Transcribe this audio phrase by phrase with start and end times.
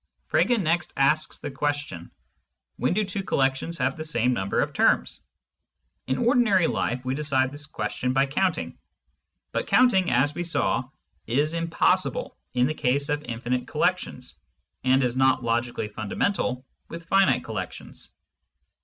[0.31, 2.09] Frege next asks the question:
[2.77, 5.21] When do two collections have the same number of terms?
[6.07, 8.79] In ordinary life, we decide this question by counting;
[9.51, 10.89] but counting, as we saw,
[11.27, 14.33] is impossible in the case of infinite collections,
[14.83, 18.09] and is not logically fundamental with finite collections.